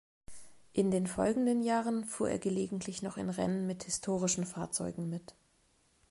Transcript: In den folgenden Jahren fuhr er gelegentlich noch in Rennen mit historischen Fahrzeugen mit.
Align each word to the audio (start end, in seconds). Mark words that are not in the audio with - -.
In 0.73 0.89
den 0.89 1.05
folgenden 1.05 1.61
Jahren 1.61 2.05
fuhr 2.05 2.27
er 2.27 2.39
gelegentlich 2.39 3.03
noch 3.03 3.17
in 3.17 3.29
Rennen 3.29 3.67
mit 3.67 3.83
historischen 3.83 4.47
Fahrzeugen 4.47 5.09
mit. 5.11 5.35